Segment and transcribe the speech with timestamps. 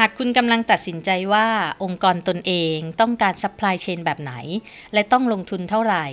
[0.00, 1.46] หากคุณกำลังตัดสินใจว่า
[1.84, 4.34] องค์กรตนเองต้องการ supply chain แบบไหน
[4.94, 6.06] และต้องลงทุนเท่าไหร่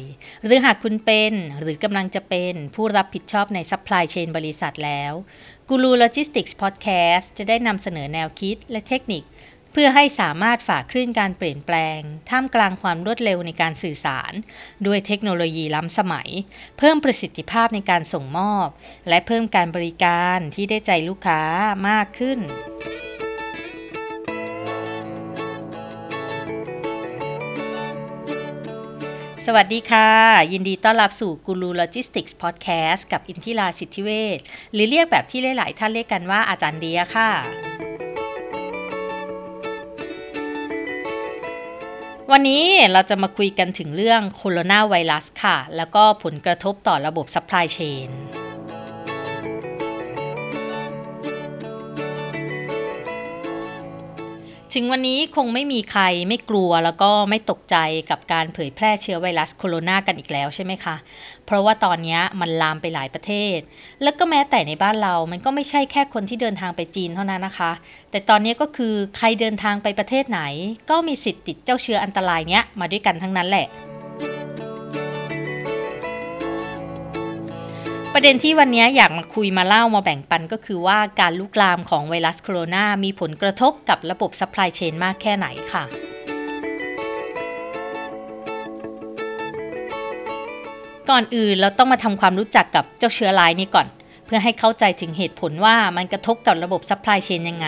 [0.44, 5.14] หรือหากคุณเป็นหรือกำลังจะเป็นผู้รับผิดชอบใน supply chain บริษัทแล้ว
[5.70, 9.24] กูรูโลจิสติกส์พอดแคสต์จะได้นำเสนอแนวคิดและเทคนิค
[9.72, 12.00] เพื่อให้สามารถฝ่าคลื่นการเปลี่ยนแปลง
[12.30, 14.34] ท่ามกลางความรวดเร็วในการสื่อสาร
[14.86, 16.30] ด้วยเทคโนโลยีล้ำสมัย
[16.78, 18.68] เพิ่มประสิทธิภาพในการส่งมอบ
[19.10, 21.42] และเพิ่มการบริการที่ได้ใจลูกค้า
[21.90, 22.42] มากขึ้น
[29.50, 30.10] สวัสดีค่ะ
[30.54, 34.40] ยินดีต้อนรับสู่กูรูโลจิสติกส์พอดแคสต์กับอินทิราสิทธิเวช
[34.74, 37.30] หรือเรียกแบบที่หลายๆท่านเรียกกันว่าอาจารย์เดียค่ะ
[42.32, 48.35] วันนี้เราจะมาคุยกันถึงเรื่องโคโรนาไวรัสค่ะ แล้วก็ผลกระทบต่อระบบ supply chainน
[54.78, 57.78] ถึงวันนี้คงไม่มีใครไม่กลัวแล้วก็ไม่ตกใจ
[58.10, 60.96] กับการเผยแพร่เชื้อไวรัสโคโรนากันอีกแล้วใช่ไหมคะ
[61.46, 63.58] เพราะว่าตอนนี้มันลามไปหลายประเทศ
[64.04, 67.72] แล้วก็แม้แต่ในบ้านเรา มันก็ไม่ใช่แค่คนที่เดินทางไปจีนเท่านั้นนะคะ
[68.12, 70.42] แต่ตอนนี้ก็คือใครเดินทางไปประเทศไหน
[70.90, 73.68] ก็มีสิทธิ์ติดเจ้าเชื้ออันตรายเนี้ยมาด้วยกันทั้งนั้นแหละ
[78.18, 85.84] ประเด็นที่วันนี้อยากมาคุยมาเล่ามาแบ่งปันก็คือว่าการลุกลามของไวรัสโคโรนามีผลกระทบกับระบบ supply chain มากแค่ไหนค่ะ
[91.10, 93.88] ก่อนอื่นเราต้องมาทำความรู้จักกับเจ้าเชื้อรายนี้ก่อน
[94.26, 97.68] เพื่อให้เข้าใจถึงเหตุผลว่ามันกระทบกับระบบ supply chain ยังไง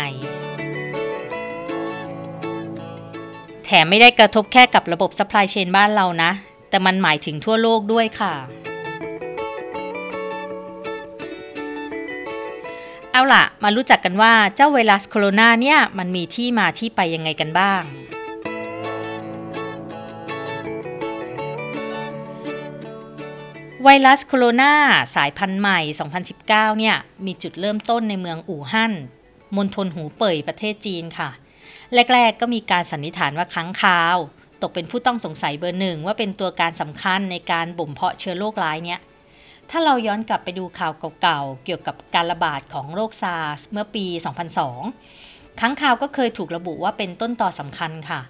[3.66, 6.32] แถมไม่ได้กระทบแค่กับระบบ supply chain บ้านเรานะ
[6.70, 8.36] แต่มันหมายถึงทั่วโลกด้วยค่ะ
[13.18, 17.82] เอาล่ะ มารู้จักกันว่าเจ้าไวรัสโคโรนาเนี่ยมันมีที่มาที่ไปยังไงกันบ้าง
[23.84, 24.74] ไวรัสโคโรนา
[25.16, 25.80] สายพันธุ์ใหม่
[26.30, 26.96] 2019 เนี่ย
[27.26, 28.94] มีจุดเริ่มต้นในเมืองอู่ฮั่น
[29.56, 31.30] มณฑลหูเป่ยประเทศจีนค่ะ
[32.14, 34.18] แรก ๆ ก็มีการสันนิษฐานว่าค้างคาว
[34.62, 39.02] ตกเป็นผู้ต้องสงสัยเบอร์หนึ่งว่าเป็นตัวการสำคัญในการบ่มเพาะเชื้อโรคร้ายเนี่ย
[39.70, 44.06] ถ้าเราย้อนกลับไปดูข่าวเก่าๆ เกี่ยวกับการระบาดของโรคซาร์สเมื่อปี
[44.84, 48.22] 2002ค้างคาวก็เคยถูกระบุว่าเป็นต้นต่อสำคัญค่ะ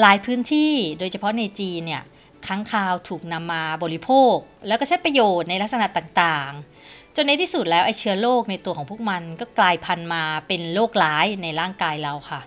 [0.00, 2.02] หลายพื้นที่โดยเฉพาะในจีนเนี่ย
[2.46, 4.34] ค้างคาวถูกนำมาบริโภค
[4.66, 12.40] แล้วก็ใช้ประโยชน์ในลักษณะต่างๆ จนในที่สุดแล้วไอเชื้อโรคในตัวของพวกมันก็กลายพันธุ์มาเป็นโรคร้ายในร่างกายเราค่ะ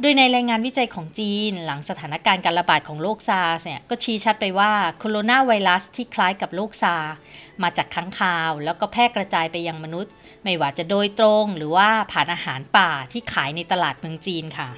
[0.00, 7.14] โดยในรายงานวิจัยของจีน หลังสถานการณ์การระบาดของโรคซาร์เนี่ยก็ชี้ชัดไปว่าโคโรนาไวรัสที่คล้ายกับโรคซาร์
[7.62, 10.12] มาจากค้างคาว แล้วก็แพร่กระจายไปยังมนุษย์
[10.44, 14.68] ไม่ว่าจะโดยตรงหรือว่าผ่านอาหารป่าที่ขายในตลาดเมืองจีนค่ะ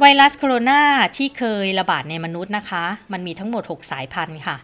[0.00, 0.82] ไวรัสโคโรนา
[1.16, 4.56] ที่เคยระบาดในมนุษย์นะคะ มันมีทั้งหมด 6 สายพันธุ์ค่ะ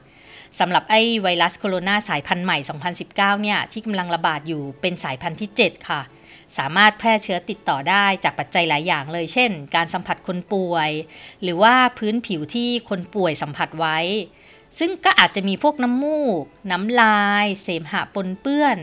[0.59, 2.59] สำหรับไอ้ไวรัสโคโรนาสายพันธุ์ใหม่
[3.01, 6.01] 2019 เนี่ย ที่กำลังระบาดอยู่เป็นสายพันธุ์ที่ 7 ค่ะ
[6.59, 10.91] สามารถแพร่เชื้อติดต่อได้จากปัจจัยหลายอย่างเลย เช่น การสัมผัสคนป่วย
[11.43, 13.99] หรือว่าพื้นผิวที่คนป่วยสัมผัสไว้
[14.79, 18.77] ซึ่งก็อาจจะมีพวกน้ำมูก น้ำลาย เสมหะปนเปื้อน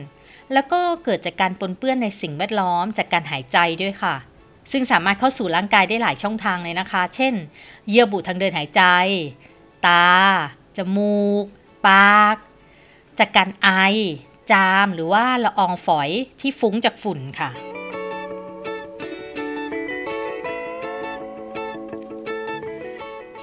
[0.54, 4.16] แล้วก็เกิดจากการปนเปื้อนในสิ่งแวดล้อมจากการหายใจด้วยค่ะ
[4.72, 7.34] ซึ่งสามารถเข้าสู่ร่างกายได้หลายช่องทางเลยนะคะ เช่น
[7.90, 8.82] เยื่อบุทางเดินหายใจ
[9.88, 10.06] ตา
[10.78, 11.46] จมูก
[11.88, 12.38] ปาก
[13.20, 13.70] จากการไอ
[14.52, 16.10] จามหรือว่าละอองฝอย
[16.42, 17.52] ที่ฟุ้งจากฝุ่นค่ะ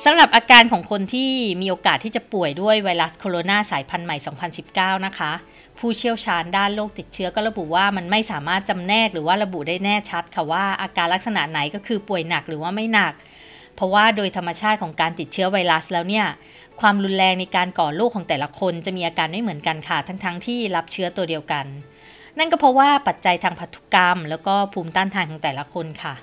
[0.04, 4.16] สำหรับอาการของคนที่มีโอกาสที่จะป่วยด้วยไวรัสโคโรนาสายพันธุ์ใหม่
[4.98, 5.32] 2019 นะคะ
[5.78, 13.12] ผู้เชี่ยวชาญด้านโรคติดเชื้อก็ระบุว่ามันไม่สามารถจำแนกหรือว่าระบุได้แน่ชัดค่ะว่าอาการลักษณะไหนก็คือป่วยหนักหรือว่าไม่หนัก
[13.76, 16.26] เพราะว่าโดยธรรมชาติของการติดเชื้อไวรัสแล้วเนี่ย
[16.80, 21.66] ความรุนแรงในการก่อโรคของแต่ละคนจะมีอาการไม่เหมือนกันค่ะ ทั้งๆทที่รับเชื้อตัวเดียวกัน
[22.38, 26.14] นั่นก็เพราะว่าปัจจัยทางพันธุกรรม แล้วก็ภูมิต้านทานของแต่ละคนค่ะ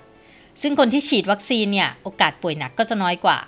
[0.62, 3.40] ซึ่งคนที่ฉีดวัคซีนเนี่ยโอกาสป่วยหนักก็จะน้อยกว่า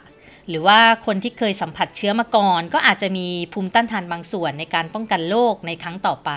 [0.49, 6.31] หรือว่าคนที่เคยสัมผัสเชื้อมาก่อน ก็อาจจะมีภูมิต้านทานบางส่วนในการป้องกันโรคในครั้งต่อไป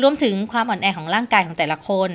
[0.00, 2.10] รวมถึงความอ่อนแอของร่างกายของแต่ละคน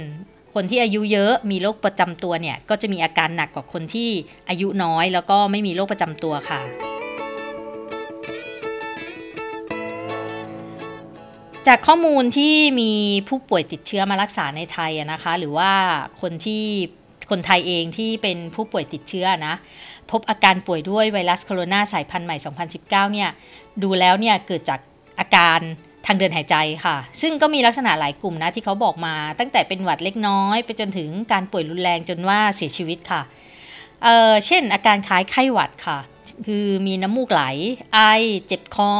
[0.54, 4.10] คนที่อายุเยอะมีโรคประจำตัวเนี่ยก็จะมีอาการหนักกว่าคนที่
[4.50, 6.87] อายุน้อย แล้วก็ไม่มีโรคประจำตัวค่ะ
[11.68, 12.92] จากข้อมูลที่มี
[13.30, 15.72] ผู้ป่วยติดเชื้อมารักษาในไทยนะคะ หรือว่า
[16.22, 16.64] คนที่
[17.31, 19.56] คนไทยเองที่เป็นผู้ป่วยติดเชื้อนะ
[20.12, 22.38] พบอาการป่วยด้วยไวรัสโคโรนาสายพันธุ์ใหม่
[22.69, 23.30] 2019 เนี่ย
[23.84, 24.80] ดูแล้วเนี่ยเกิดจาก
[25.19, 25.60] อาการ
[26.06, 26.56] ทางเดินหายใจ
[26.86, 33.22] ค่ะ ซึ่งก็มีลักษณะหลายกลุ่มนะที่เขาบอกมา ตั้งแต่เป็นหวัดเล็กน้อย ไปจนถึงการป่วยรุนแรงจนว่าเสียชีวิตค่ะ
[34.04, 36.00] เเช่น อาการคล้ายไข้หวัดค่ะ
[36.48, 37.44] คือมีน้ำมูกไหล
[37.94, 38.00] ไอ
[38.48, 38.94] เจ็บคอ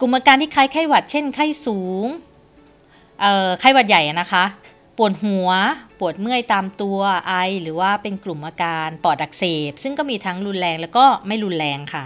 [0.00, 2.06] กลุ่มอาการที่คล้ายไข้หวัด เช่นไข้สูง
[3.60, 4.44] ไข้หวัดใหญ่นะคะ
[4.98, 5.48] ปวดหัว
[6.00, 6.98] ปวดเมื่อยตามตัว
[7.28, 12.04] ไอ หรือว่าเป็นกลุ่มอาการปอดอักเสบ ซึ่งก็มีทั้งรุนแรงแล้วก็ไม่รุนแรงค่ะ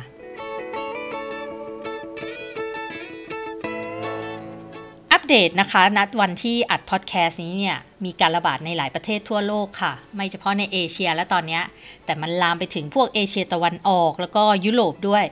[5.13, 11.61] อัปเดตนะคะ นัดวันที่อัดพอดแคสต์นี้เนี่ย มีการระบาดในหลายประเทศทั่วโลกค่ะ ไม่เฉพาะในเอเชียและตอนนี้
[12.05, 15.25] แต่มันลามไปถึงพวกเอเชียตะวันออก แล้วก็ยุโรปด้วย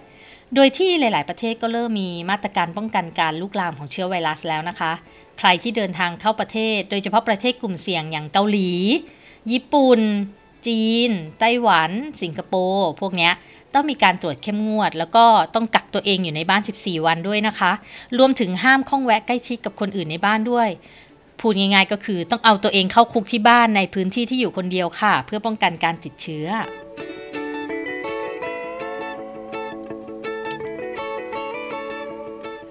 [0.55, 4.93] โดยที่หลาย ๆ ประเทศก็เริ่มมีมาตรการป้องกันการลุกลามของเชื้อไวรัสแล้วนะคะ
[5.39, 8.71] ใครที่เดินทางเข้าประเทศ โดยเฉพาะประเทศกลุ่มเสี่ยงอย่างเกาหลี
[9.53, 10.01] ญี่ปุ่น
[10.67, 11.11] จีน
[11.41, 11.91] ไต้หวัน
[12.23, 13.33] สิงคโปร์ พวกเนี้ย
[13.75, 17.73] ต้องมีการตรวจเข้มงวด แล้วก็ต้องกักตัวเองอยู่ในบ้าน 14 วันด้วยนะคะ
[18.19, 20.69] รวมถึงห้ามข้องแวะใกล้ชิดกับคนอื่นในบ้านด้วย
[21.41, 26.47] พูดง่ายๆก็คือต้องเอาตัวเองเข้าคุกที่บ้านในพื้นที่ที่อยู่คนเดียวค่ะ เพื่อป้องกันการติดเชื้อ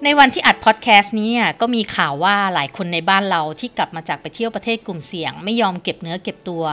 [0.08, 6.64] ในวันที่อัดพอดแคสต์นี้ก็มีข่าวว่าหลายคนในบ้านเราที่กลับมาจากไปเที่ยวประเทศกลุ่มเสี่ยง ไม่ยอมเก็บเนื้อเก็บตัว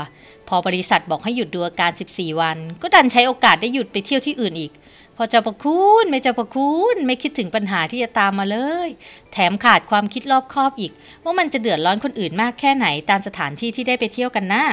[0.48, 4.72] พอบริษัทบอกให้หยุดดูอาการ 14 วัน ก็ดันใช้โอกาสได้หยุดไปเที่ยวที่อื่นอีก
[5.18, 8.58] พ่อเจ้าประคุณแม่เจ้าประคุณไม่คิดถึงปัญหาที่จะตามมาเล
[8.88, 8.90] ย
[9.34, 10.92] แถมขาดความคิดรอบคอบอีก
[11.24, 14.64] ว่ามันจะเดือดร้อนคนอื่นมากแค่ไหนตามสถานที่ที่ได้ไปเที่ยวกันนะ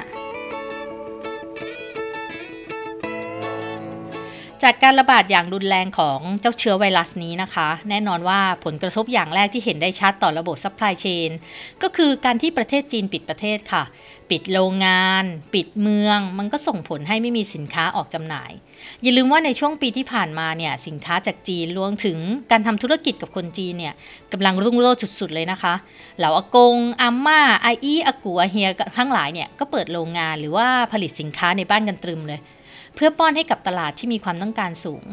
[4.65, 11.31] จากการระบาดอย่างรุนแรงของเจ้าเชื้อไวรัสนี้นะคะ แน่นอนว่าผลกระทบอย่างแรกที่เห็นได้ชัดต่อระบบ supply chain
[11.83, 13.83] ก็คือการที่ประเทศจีนปิดประเทศค่ะ
[14.31, 15.25] ปิดโรงงาน
[15.55, 18.51] ปิดเมือง มันก็ส่งผลให้ไม่มีสินค้าออกจำหน่าย
[19.03, 22.19] อย่าลืมว่าในช่วงปีที่ผ่านมาเนี่ยสินค้าจากจีนรวมถึง
[22.51, 23.95] การทำธุรกิจกับคนจีนเนี่ย
[24.33, 25.75] กำลังรุ่งโรจน์สุดๆเลยนะคะ
[26.19, 28.69] เหล่าอากงอาม่าอาอีอากูอาเฮีย
[28.99, 32.41] ทั้งหลายเนี่ยก็เปิดโรงงานหรือว่าผลิตสินค้าในบ้านกันตรึมเลย
[32.95, 35.05] เพื่อป้อนให้กับตลาดที่มีความต้องการสูง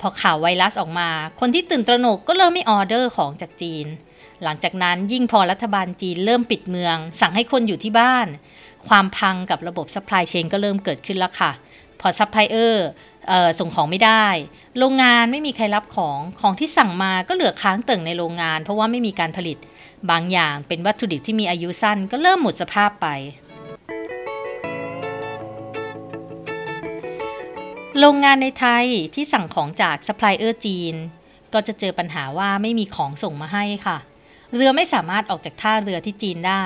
[0.00, 1.10] พอข่าวไวรัสออกมา
[1.40, 3.86] คนที่ตื่นตระหนกก็เริ่มไม่ออเดอร์ของจากจีน
[4.42, 8.26] หลังจากนั้นยิ่งพอรัฐบาลจีนเริ่มปิดเมือง สั่งให้คนอยู่ที่บ้าน
[8.88, 11.52] ความพังกับระบบ supply chain ก็เริ่มเกิดขึ้นแล้วค่ะ
[12.00, 12.88] พอซัพพลายเออร์
[13.58, 14.26] ส่งของไม่ได้
[14.78, 19.58] โรงงานไม่มีใครรับของ ของที่สั่งมาก็เหลือค้างเติ่งในโรงงาน เพราะว่าไม่มีการผลิต
[20.10, 23.08] บางอย่างเป็นวัตถุดิบที่มีอายุสั้นก็เริ่มหมดสภาพไป
[28.00, 30.94] โรงงานในไทยที่สั่งของจากซัพพลายเออร์จีน
[31.54, 33.98] ก็จะเจอปัญหาว่าไม่มีของส่งมาให้ค่ะ
[34.54, 36.64] เรือไม่สามารถออกจากท่าเรือที่จีนได้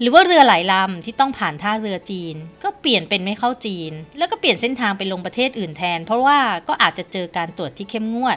[0.00, 6.38] หรือว่าเรือหลายลำที่ต้องผ่านท่าเรือจีน ก็เปลี่ยนเป็นไม่เข้าจีน แล้วก็เปลี่ยนเส้นทางไปลงประเทศอื่นแทน เพราะว่า
[6.68, 8.36] ก็อาจจะเจอการตรวจที่เข้มงวด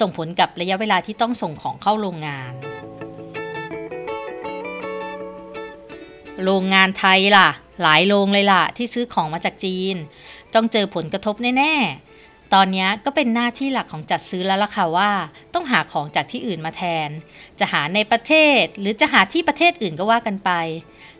[0.00, 2.52] ส่งผลกับระยะเวลาที่ต้องส่งของเข้าโรงงาน
[6.44, 7.48] โรงงานไทยล่ะ
[7.82, 9.96] หลายโรงเลยล่ะที่ซื้อของมาจากจีน
[10.56, 15.10] ต้องเจอผลกระทบแน่ๆ ตอนนี้ก็เป็นหน้าที่หลักของจัดซื้อแล้วล่ะค่ะว่า
[15.54, 17.08] ต้องหาของจากที่อื่นมาแทน
[17.58, 20.50] จะหาในประเทศหรือจะหาที่ประเทศอื่นก็ว่ากันไป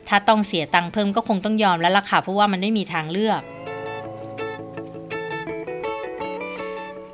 [0.08, 3.40] ถ้าต้องเสียตังค์เพิ่มก็คงต้องยอมแล้วล่ะค่ะเพราะว่ามันไม่มีทางเลือก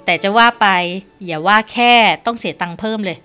[0.05, 0.69] แต่จะว่าไป
[1.27, 1.93] อย่าว่าแค่
[2.27, 3.19] ต้องเสียตังค์เพิ่มเลย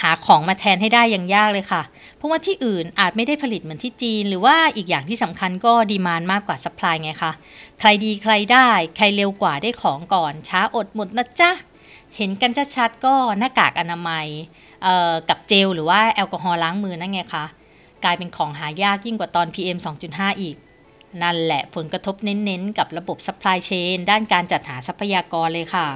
[0.00, 1.82] หาของมาแทนให้ได้ยังยากเลยค่ะ
[2.24, 7.32] ราะว่าที่อื่นอาจไม่ได้ผลิตเหมือนที่จีน หรือว่าอีกอย่างที่สำคัญก็ดีมานมากกว่าสป라이ไงคะ
[7.80, 11.50] ใครดีใครได้ ใครเร็วกว่าได้ของก่อน ช้าอดหมดนะจ๊ะ
[12.16, 14.26] เห็นกันชัดๆก็หน้ากากอนามัย
[15.28, 17.44] กับเจลหรือว่าแอลกอฮอล์ล้างมือนั่นไงคะ
[18.04, 19.78] กลายเป็นของหายากยิ่งกว่าตอน PM
[20.08, 20.56] 2.5 อีก
[21.22, 25.86] นั่นแหละผลกระทบเน้นๆ กับระบบ supply chain ด้านการจัดหาทรัพยากรเลยค่ะ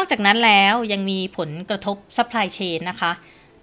[0.00, 3.12] นอกจากนั้นแล้วยังมีผลกระทบ supply chain นะคะ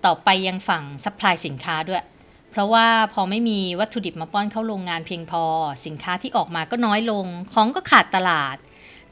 [0.06, 2.04] ต่อไปยังฝั่ง supply สินค้าด้วย
[2.52, 5.44] เพราะว่าพอไม่มีวัตถุดิบมาป้อนเข้าโรงงานเพียงพอ
[5.86, 8.56] สินค้าที่ออกมาก็น้อยลง ของก็ขาดตลาด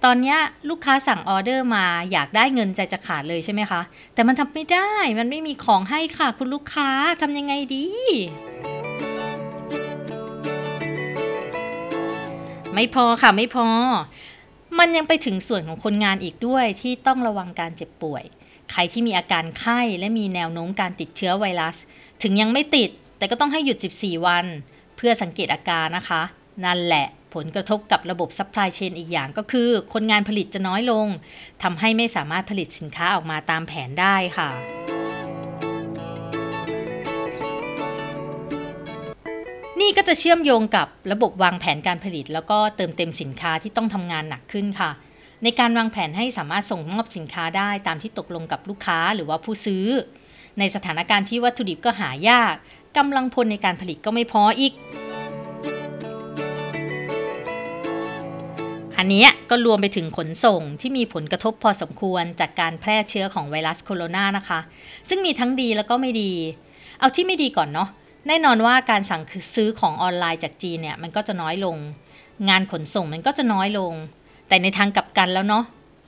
[0.04, 0.36] ตอนนี้
[0.70, 3.82] ลูกค้าสั่งออเดอร์มาอยากได้เงินใจจะขาดเลยใช่ไหมคะ
[4.14, 6.90] แต่มันทำไม่ได้ มันไม่มีของให้ค่ะคุณลูกค้า
[7.22, 7.86] ทำยังไงดี
[12.74, 13.68] ไม่พอค่ะไม่พอ
[14.80, 18.24] มันยังไปถึงส่วนของคนงานอีกด้วยที่ต้องระวังการเจ็บป่วย
[18.72, 21.76] ใครที่มีอาการไข้และมีแนวโน้มการติดเชื้อไวรัส
[22.24, 24.46] ถึงยังไม่ติด แต่ก็ต้องให้หยุด 14 วัน
[24.98, 26.22] เพื่อสังเกตอาการนะคะ
[26.66, 31.08] นั่นแหละผลกระทบกับระบบ supply chain อีกอย่างก็คือ คนงานผลิตจะน้อยลง
[31.64, 34.85] ทำให้ไม่สามารถผลิตสินค้าออกมาตามแผนได้ค่ะ
[39.82, 44.92] นี่ก็จะเชื่อมโยงกับระบบวางแผนการผลิต แล้วก็เติมเต็มสินค้าที่ต้องทำงานหนักขึ้นค่ะ
[45.44, 49.86] ในการวางแผนให้สามารถส่งมอบสินค้าได้ตามที่ตกลงกับลูกค้าหรือว่าผู้ซื้อ
[50.60, 52.54] ในสถานการณ์ที่วัตถุดิบก็หายาก
[52.98, 54.74] กำลังพลในการผลิตก็ไม่พออีก
[58.98, 64.60] อันนี้ก็รวมไปถึงขนส่งที่มีผลกระทบพอสมควรจากการแพร่เชื้อของไวรัสโคโรนานะคะ
[65.10, 66.32] ซึ่งมีทั้งดีแล้วก็ไม่ดี
[67.00, 67.90] เอาที่ไม่ดีก่อนเนาะ
[68.28, 69.24] แน่นอนว่าการสั่ง
[69.56, 71.78] ซื้อของออนไลน์จากจีนเนี่ยมันก็จะน้อยลง
[72.50, 73.94] งานขนส่งมันก็จะน้อยลง
[74.48, 75.64] แต่ในทางกลับกันแล้วเนาะ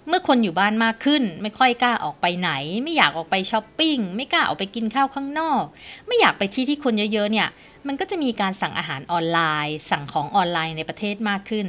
[0.08, 2.52] เมื่อคนอยู่บ้านมากขึ้น ไม่ค่อยกล้าออกไปไหน
[2.84, 5.64] ไม่อยากออกไปช้อปปิ้งไม่กล้าออกไปกินข้าวข้างนอก
[6.08, 7.48] ไม่อยากไปที่ที่คนเยอะๆเนี่ย
[7.88, 11.68] มันก็จะมีการสั่งอาหารออนไลน์ สั่งของออนไลน์ในประเทศมากขึ้น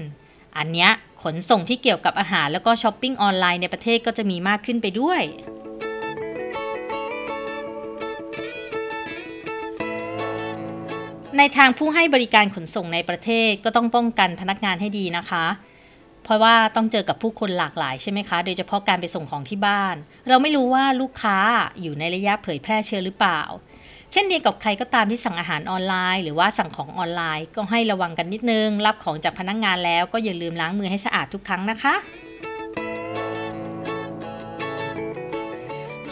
[0.56, 0.90] อันเนี้ย
[1.22, 5.22] ขนส่งที่เกี่ยวกับอาหารแล้วก็ช้อปปิ้งออนไลน์ในประเทศก็จะมีมากขึ้นไปด้วย
[11.38, 15.44] ในทางผู้ให้บริการขนส่งในประเทศก็ต้องป้องกันพนักงานให้ดีนะคะ
[16.24, 19.96] เพราะว่าต้องเจอกับผู้คนหลากหลายใช่ไหมคะ โดยเฉพาะการไปส่งของที่บ้าน
[20.28, 21.38] เราไม่รู้ว่าลูกค้า
[21.82, 23.40] อยู่ในระยะเผยแพร่เชื้อหรือเปล่า
[24.12, 31.94] เช่นเดียวกับใครก็ตามที่สั่งอาหารออนไลน์ หรือว่าสั่งของออนไลน์ ก็ให้ระวังกันนิดนึง รับของจากพนักงงานแล้วก็อย่าลืมล้างมือให้สะอาดทุกครั้งนะคะ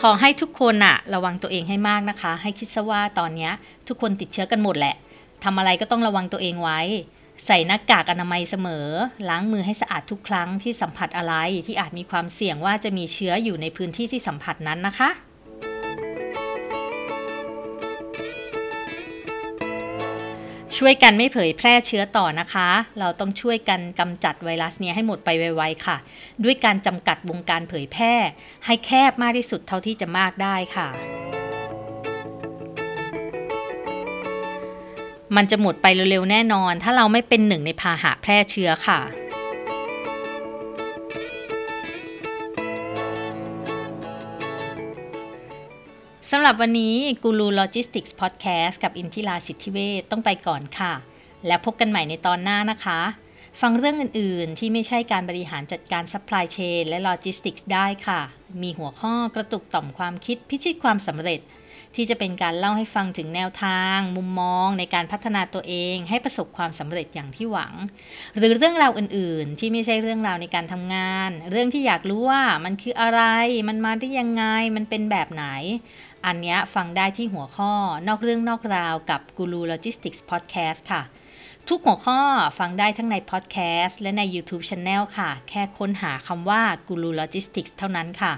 [0.01, 3.51] ขอให้ทุกคนอะระวังตัวเองให้มากนะคะ ให้คิดซะว่าตอนนี้
[3.89, 4.97] ทุกคนติดเชื้อกันหมดแหละ
[5.45, 6.81] ทำอะไรก็ต้องระวังตัวเองไว้
[7.47, 8.87] ใส่หน้ากากอนามัยเสมอ
[9.29, 11.35] ล้างมือให้สะอาดทุกครั้งที่สัมผัสอะไร
[11.67, 15.11] ที่อาจมีความเสี่ยงว่าจะมีเชื้ออยู่ในพื้นที่ที่สัมผัสนั้นนะคะ
[20.77, 25.97] ช่วยกันไม่เผยแพร่เชื้อต่อนะคะ เราต้องช่วยกันกำจัดไวรัสเนี้ยให้หมดไปไวๆค่ะ
[26.45, 28.15] ด้วยการจำกัดวงการเผยแพร่
[28.67, 30.89] ให้แคบมากที่สุดเท่าที่จะมากได้ค่ะ
[35.35, 39.01] มันจะหมดไปเร็วๆแน่นอน ถ้าเราไม่เป็นหนึ่งในพาหะแพร่เชื้อค่ะ
[46.31, 50.93] สำหรับวันนี้กูรูโลจิสติกส์พอดแคสต์กับอินทิราสิทธิเวทต้องไปก่อนค่ะ
[51.47, 53.01] แล้วพบกันใหม่ในตอนหน้านะคะ
[53.61, 58.21] ฟังเรื่องอื่นๆ ที่ไม่ใช่การบริหารจัดการ supply chain และโลจิสติกส์ได้ค่ะ
[58.63, 61.41] มีหัวข้อกระตุกต่อมความคิดพิชิตความสำเร็จ
[61.95, 67.75] ที่จะเป็นการเล่าให้ฟังถึงแนวทาง มุมมองในการพัฒนาตัวเอง ให้ประสบความสำเร็จอย่างที่หวัง
[68.37, 73.23] หรือเรื่องราวอื่น ๆ ที่ไม่ใช่เรื่องราวในการทำงาน เรื่องที่อยากรู้ว่ามันคืออะไร
[73.69, 74.45] มันมาได้ยังไง
[74.77, 75.47] มันเป็นแบบไหน
[76.27, 77.73] อันนี้ฟังได้ที่หัวข้อ
[78.09, 81.03] นอกเรื่องนอกราวกับ Guru Logistics Podcast ค่ะ
[81.69, 82.21] ทุกหัวข้อ
[82.59, 88.33] ฟังได้ทั้งใน Podcast และใน YouTube Channel ค่ะ แค่ค้นหาคำว่า Guru Logistics เท่านั้นค่ะ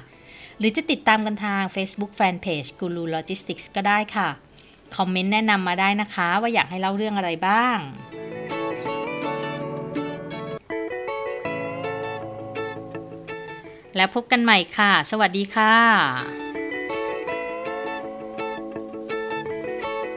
[0.59, 4.29] หรือจะติดตามกันทาง Facebook Fanpage Guru Logistics ก็ได้ค่ะ
[4.97, 7.79] คอมเมนต์แนะนำมาได้นะคะ ว่าอยากให้เล่าเรื่องอะไรบ้าง
[13.97, 15.75] แล้วพบกันใหม่ค่ะ สวัสดีค่ะ